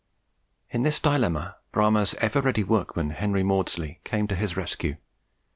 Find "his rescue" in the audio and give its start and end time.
4.35-4.95